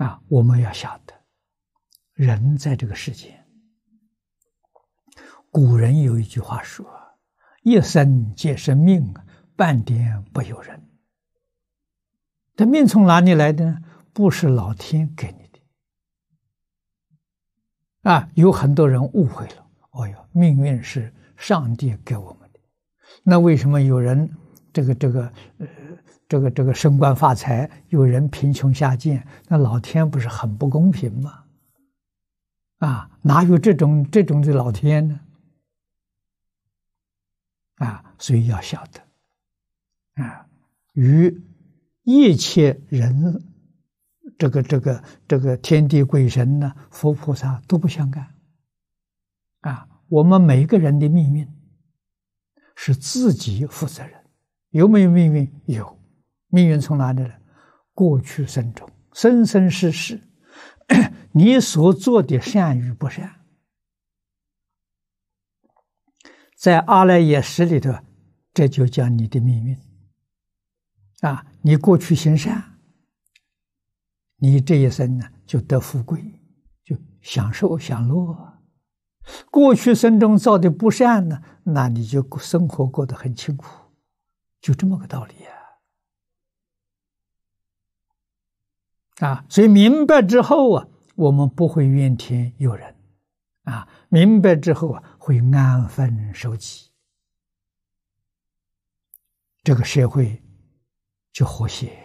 [0.00, 1.12] 啊，我们要晓得，
[2.14, 3.44] 人在这个世界，
[5.50, 6.90] 古人有一句话说
[7.62, 9.12] ：“一生皆是命，
[9.56, 10.82] 半点不由人。”
[12.56, 13.82] 这命从哪里来的呢？
[14.14, 15.60] 不是老天给你的。
[18.10, 19.66] 啊，有很多人误会了。
[19.90, 22.60] 哦哟，命运是上帝给我们的。
[23.22, 24.34] 那为什么有人
[24.72, 25.66] 这个这个呃？
[26.28, 31.44] 这个这个升官发财，有人贫穷下贱，那老天不是很不公平吗？
[32.78, 35.20] 啊，哪有这种这种的老天呢？
[37.74, 40.46] 啊，所以要晓得，啊，
[40.92, 41.42] 与
[42.04, 43.42] 一切人，
[44.38, 48.34] 这个这个这个天地鬼神呢，佛菩萨都不相干。
[49.60, 51.46] 啊，我们每个人的命运
[52.74, 54.12] 是自己负责任，
[54.70, 55.52] 有没有命运？
[55.66, 55.99] 有。
[56.50, 57.40] 命运从哪里来？
[57.92, 60.20] 过去生中，生生世世，
[61.32, 63.40] 你所做的善与不善，
[66.56, 67.92] 在阿赖耶识里头，
[68.54, 69.78] 这就叫你的命运。
[71.20, 72.78] 啊，你过去行善，
[74.36, 76.40] 你这一生呢就得富贵，
[76.82, 78.34] 就享受享乐；
[79.50, 83.66] 过去生中造的不善呢，那你就生活过得很清苦，
[84.62, 85.50] 就这么个道理呀。
[85.50, 85.59] 啊，
[89.20, 92.94] 啊所以明白之后啊，我们不会怨天尤人，
[93.64, 96.90] 啊，明白之后啊，会安分守己，
[99.62, 100.42] 这个社会
[101.32, 101.96] 就和谐，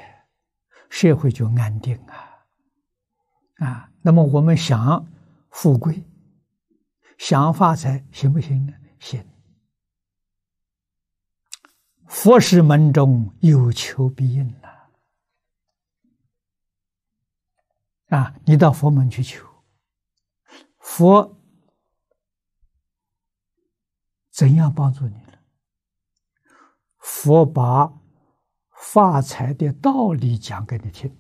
[0.89, 5.07] 社会就安定啊，啊，那么我们想
[5.50, 6.03] 富贵，
[7.17, 8.73] 想发财，行不行呢？
[9.00, 9.25] 行。
[12.07, 14.69] 佛事门中有求必应呐。
[18.09, 19.45] 啊，你到佛门去求，
[20.78, 21.42] 佛
[24.31, 25.40] 怎样帮助你了？
[27.00, 27.94] 佛把
[28.72, 31.18] 发财的道理讲给你听，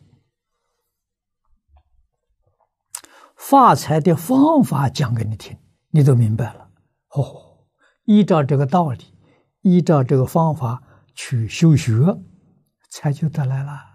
[3.35, 5.57] 发财的方法讲给你听，
[5.89, 6.71] 你都明白了。
[7.09, 7.65] 哦，
[8.03, 9.17] 依照这个道理，
[9.61, 10.83] 依照这个方法
[11.15, 12.21] 去修学，
[12.89, 13.94] 财就得来了。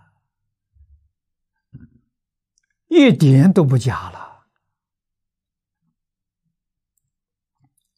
[2.90, 4.48] 一点都不假了。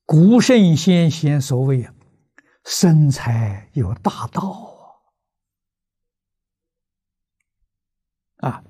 [0.04, 1.94] 古圣先贤所谓啊，
[2.64, 5.00] 生财有大道
[8.36, 8.62] 啊！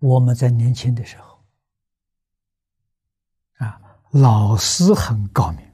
[0.00, 1.44] 我们在年轻的时候
[3.58, 5.72] 啊，老师很高明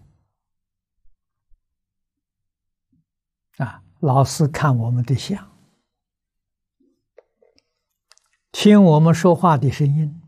[3.56, 5.55] 啊，老师看我们的相。
[8.66, 10.20] 听我们说话的声音，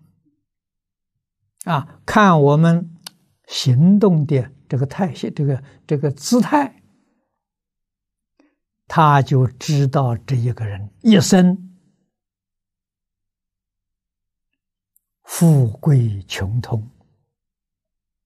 [1.65, 2.97] 啊，看我们
[3.49, 6.81] 行动的这个态势，这个这个姿态，
[8.87, 11.77] 他就知道这一个人一生
[15.25, 16.89] 富贵穷通，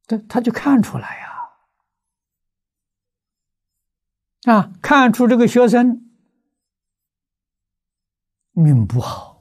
[0.07, 1.21] 这他就看出来
[4.45, 6.13] 呀，啊，看出这个学生
[8.51, 9.32] 命不好。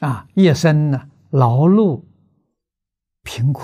[0.00, 2.04] 啊，一生呢劳碌
[3.22, 3.62] 贫苦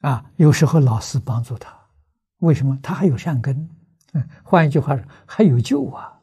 [0.00, 1.88] 啊，有时候老师帮助他，
[2.38, 2.78] 为什么？
[2.82, 3.70] 他还有善根。
[4.12, 6.20] 嗯，换一句话说，还有救啊！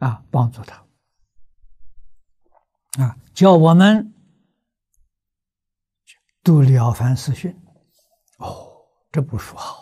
[0.00, 0.84] 啊，帮助他
[3.02, 4.12] 啊，叫我们
[6.42, 7.52] 读《了凡四训》。
[8.44, 9.79] 哦，这部书好。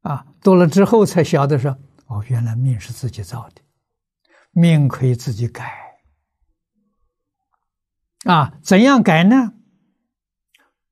[0.00, 3.60] 啊，读了之后才晓得说，哦，原来命是自己造的，
[4.50, 5.78] 命可以自己改。
[8.24, 9.54] 啊，怎样改呢？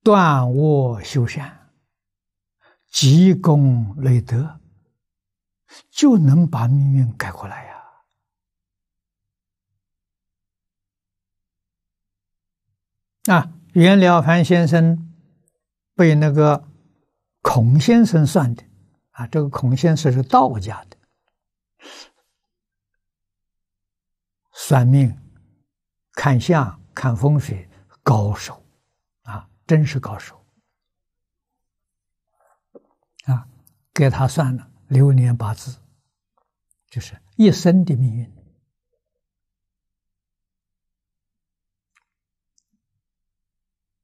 [0.03, 1.73] 断恶修善，
[2.91, 4.61] 积功累德，
[5.91, 7.75] 就能把命运改过来呀！
[13.35, 15.15] 啊，袁了凡先生
[15.95, 16.69] 被那个
[17.43, 18.68] 孔先生算的。
[19.19, 20.97] 啊，这个孔先生是道家的，
[24.53, 25.21] 算命、
[26.13, 27.69] 看相、看风水
[28.05, 28.65] 高手，
[29.25, 30.41] 啊，真是高手，
[33.25, 33.49] 啊，
[33.93, 35.81] 给他算了流年八字，
[36.89, 38.33] 就是一生的命运，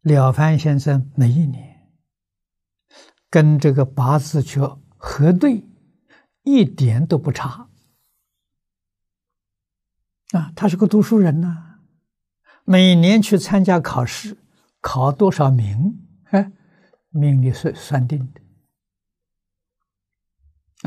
[0.00, 1.88] 了凡先生每一年
[3.30, 4.58] 跟这个八字去
[5.06, 5.62] 核对，
[6.44, 7.68] 一点都不差。
[10.30, 11.80] 啊，他是个读书人呐，
[12.64, 14.38] 每年去参加考试，
[14.80, 16.50] 考多少名，哎，
[17.10, 18.40] 命里算算定的。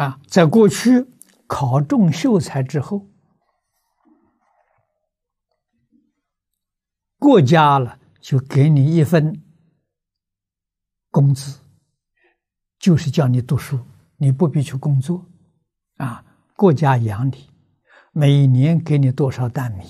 [0.01, 1.05] 啊，在过去
[1.45, 3.07] 考中秀才之后，
[7.19, 9.43] 国家了就给你一份
[11.11, 11.59] 工资，
[12.79, 13.79] 就是叫你读书，
[14.17, 15.25] 你不必去工作，
[15.95, 16.25] 啊，
[16.55, 17.49] 国家养你。
[18.11, 19.85] 每年给你多少担米，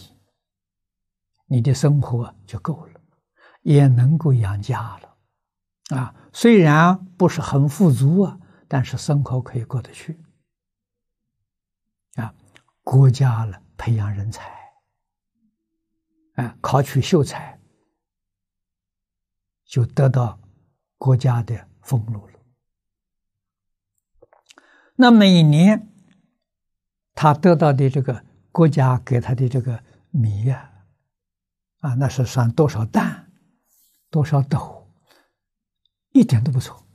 [1.46, 3.00] 你的生活就够了，
[3.62, 8.38] 也能够养家了，啊，虽然不是很富足啊，
[8.68, 10.22] 但是生活可以过得去，
[12.16, 12.36] 啊，
[12.84, 14.52] 国家了培养人才，
[16.34, 17.58] 啊，考取秀才，
[19.64, 20.38] 就得到
[20.98, 22.37] 国家的俸禄了。
[24.98, 25.88] 那每年。
[27.20, 30.72] 他得到的这个国家给他的这个米呀，
[31.80, 33.26] 啊，那是算多少担，
[34.12, 34.88] 多少斗，
[36.12, 36.86] 一点都不错。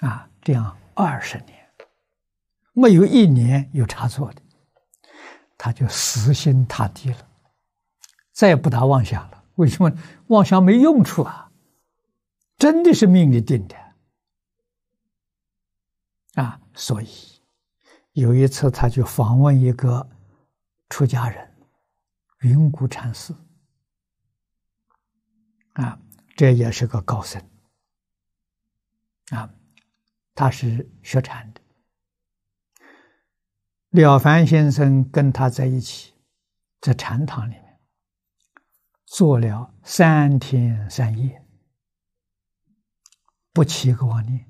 [0.00, 1.56] 啊，这样二十年，
[2.72, 4.42] 没有一年有差错的，
[5.56, 7.28] 他就死心塌地了，
[8.32, 9.44] 再也不打妄想了。
[9.54, 9.92] 为什么
[10.26, 11.52] 妄想没用处啊？
[12.56, 13.76] 真的是命里定的
[16.40, 17.08] 啊，所以。
[18.12, 20.10] 有一次，他去访问一个
[20.88, 21.54] 出家人，
[22.40, 23.32] 云谷禅师，
[25.74, 26.00] 啊，
[26.36, 27.40] 这也是个高僧，
[29.30, 29.48] 啊，
[30.34, 31.60] 他是学禅的。
[33.90, 36.12] 了凡先生跟他在一起，
[36.80, 37.78] 在禅堂里面
[39.04, 41.46] 坐了三天三夜，
[43.52, 44.44] 不起一个妄念。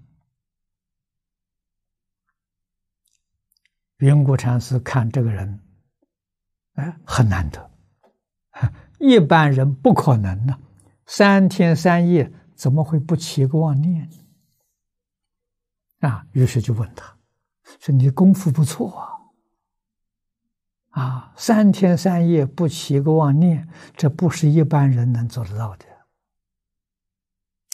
[3.99, 5.61] 云谷禅师看这个人，
[6.75, 7.71] 哎，很难得，
[8.99, 10.59] 一般人不可能呢。
[11.07, 14.09] 三天三夜怎么会不起个妄念？
[16.01, 17.17] 啊，于是就问他，
[17.81, 19.01] 说：“你功夫不错
[20.91, 25.87] 啊，啊，三天三夜不起个妄念，这不是一般人能做得到的。”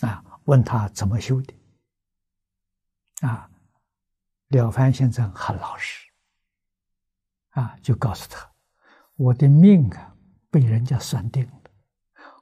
[0.09, 1.55] 啊，问他怎么修的？
[3.21, 3.51] 啊，
[4.49, 6.04] 了凡先生很老实。
[7.55, 8.53] 啊，就告诉他，
[9.17, 10.15] 我的命啊，
[10.51, 11.53] 被人家算定了，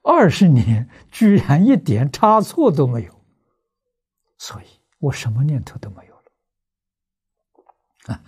[0.03, 3.25] 二十年居然一点差错都没有，
[4.39, 4.67] 所以
[4.99, 6.23] 我什么念头都没有了。
[8.15, 8.25] 啊，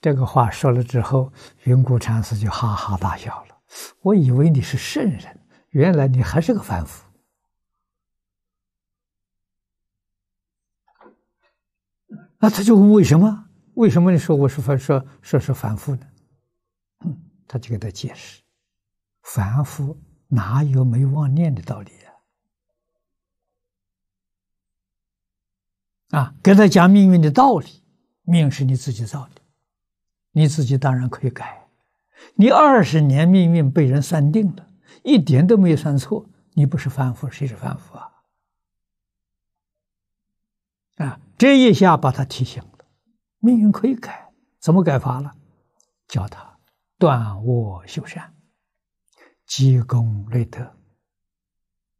[0.00, 1.32] 这个话说了之后，
[1.62, 3.56] 云谷禅师就哈哈大笑了。
[4.02, 5.40] 我以为你是圣人，
[5.70, 7.04] 原来你还是个凡夫。
[12.38, 13.44] 那他就问为什么？
[13.74, 16.06] 为什么你说我是凡说说是凡夫呢？
[17.48, 18.42] 他就给他解释
[19.22, 19.98] ：“凡夫
[20.28, 21.90] 哪有没妄念的道理
[26.10, 26.18] 啊？
[26.18, 27.82] 啊，给他讲命运的道理，
[28.22, 29.42] 命是你自己造的，
[30.32, 31.68] 你自己当然可以改。
[32.34, 34.68] 你二十年命运被人算定了，
[35.02, 38.12] 一点都没有算错，你不是凡夫，谁是凡夫啊？
[40.96, 42.86] 啊，这一下把他提醒了，
[43.38, 45.36] 命运可以改，怎么改法了？
[46.08, 46.44] 教他。”
[46.98, 48.34] 断卧修善，
[49.46, 50.76] 积功累德，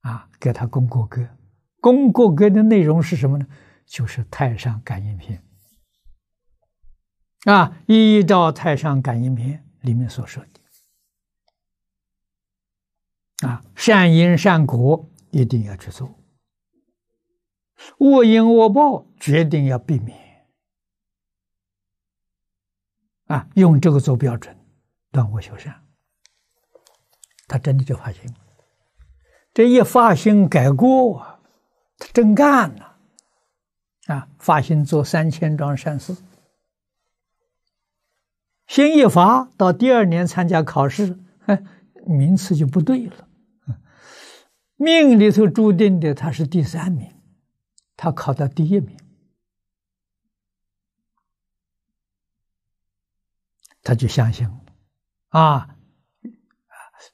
[0.00, 1.28] 啊，给他供过歌。
[1.80, 3.46] 供过歌的内容是什么呢？
[3.84, 5.44] 就是《太上感应篇》
[7.52, 10.50] 啊，依照《太上感应篇》里面所说的
[13.46, 16.18] 啊，善因善果一定要去做，
[17.98, 20.48] 恶因恶报决定要避免
[23.26, 24.58] 啊，用这个做标准。
[25.16, 25.82] 断我修善，
[27.48, 28.34] 他真的就发心，
[29.54, 31.40] 这一发心改过，
[31.96, 32.98] 他真干了，
[34.08, 36.14] 啊，发心做三千桩善事，
[38.66, 41.62] 心一发，到第二年参加考试，哎，
[42.04, 43.30] 名次就不对了，
[44.76, 47.10] 命里头注定的他是第三名，
[47.96, 48.98] 他考到第一名，
[53.82, 54.60] 他就相信了。
[55.30, 55.76] 啊，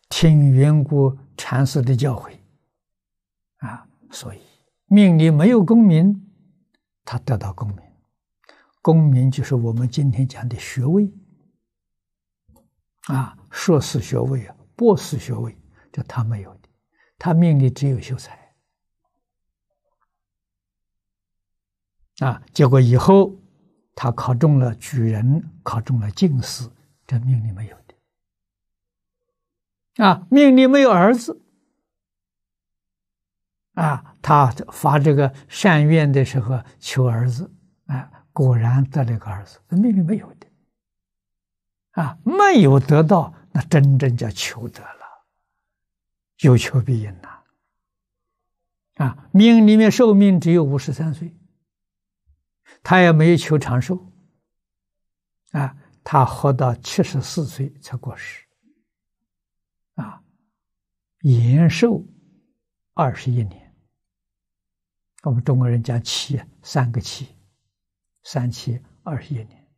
[0.09, 2.39] 听缘故禅师的教诲，
[3.57, 4.41] 啊，所以
[4.87, 6.31] 命里没有功名，
[7.05, 7.79] 他得到功名，
[8.81, 11.13] 功名就是我们今天讲的学位，
[13.09, 15.59] 啊，硕士学位啊，博士学位，
[15.91, 16.69] 这他没有的，
[17.19, 18.55] 他命里只有秀才
[22.19, 22.41] 啊。
[22.53, 23.35] 结果以后
[23.95, 26.71] 他考中了举人，考中了进士，
[27.07, 27.82] 这命里没有
[29.97, 30.27] 啊。
[30.31, 31.41] 命里没有儿子
[33.75, 37.51] 啊，他发这个善愿的时候求儿子
[37.87, 40.47] 啊，果然得了个儿子，命里没有的
[41.93, 45.27] 啊，没有得到，那真正叫求得了。
[46.41, 47.29] 有求必应呐！
[48.97, 51.37] 啊，命里面寿命只有五十三岁，
[52.83, 54.13] 他也没有求长寿，
[55.53, 58.45] 啊，他活到七十四岁才过世，
[61.23, 62.05] 延寿
[62.95, 63.75] 二十一年。
[65.23, 67.29] 我们中国人讲七，三个七，
[68.25, 69.69] 三七二十一年，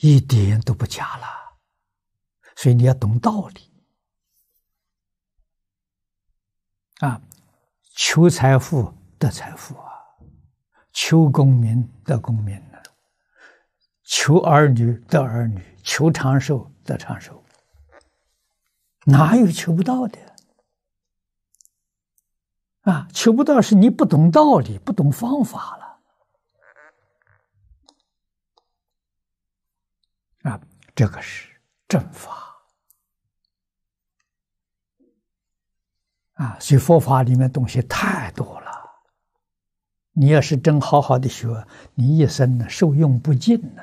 [0.00, 1.26] 一点都不假了。
[2.56, 3.72] 所以你要懂道理。
[6.98, 7.20] 啊，
[7.96, 9.92] 求财富得财富啊，
[10.92, 12.78] 求功名得功名呢，
[14.04, 17.43] 求儿女得儿女，求长寿得长寿，
[19.06, 20.18] 哪有求不到的？
[22.82, 25.84] 啊，求不到是你不懂道理，不懂方法了。
[30.50, 30.60] 啊，
[30.94, 31.48] 这个是
[31.88, 32.42] 正法。
[36.34, 38.72] 啊，所以佛法里面东西太多了。
[40.12, 43.82] 你要是真好好的学，你一生呢受用不尽呢。